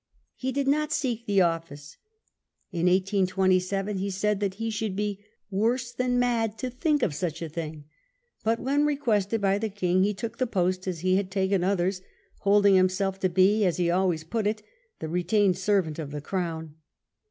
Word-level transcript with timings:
He 0.35 0.51
did 0.51 0.67
not 0.67 0.91
seek 0.91 1.27
the 1.27 1.41
office. 1.41 1.97
In 2.71 2.87
1827 2.87 3.97
he 3.99 4.09
said 4.09 4.39
that 4.39 4.55
he 4.55 4.71
should 4.71 4.95
be 4.95 5.23
"worse 5.51 5.91
than 5.91 6.17
mad 6.17 6.57
to 6.57 6.71
think 6.71 7.03
of 7.03 7.13
such 7.13 7.39
a 7.39 7.47
thing;" 7.47 7.85
but 8.43 8.59
when 8.59 8.83
requested 8.83 9.41
by 9.41 9.59
the 9.59 9.69
King 9.69 10.01
he 10.01 10.15
took 10.15 10.39
the 10.39 10.47
post 10.47 10.87
as 10.87 11.01
he 11.01 11.17
had 11.17 11.29
taken 11.29 11.63
others, 11.63 12.01
holding 12.39 12.73
himself 12.73 13.19
to 13.19 13.29
be, 13.29 13.63
as 13.63 13.77
he 13.77 13.91
always 13.91 14.23
put 14.23 14.47
it," 14.47 14.63
the 15.01 15.07
retained 15.07 15.55
servant 15.59 15.99
of 15.99 16.09
the 16.09 16.19
Crown." 16.19 16.77